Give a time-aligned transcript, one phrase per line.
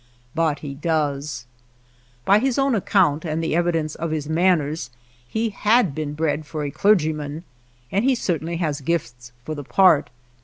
[0.33, 1.45] But he does.
[2.25, 4.89] By his own account and the evi dence of his manners
[5.27, 7.43] he had been bred for a clergyman,
[7.91, 10.09] and he certainly has gifts for the part.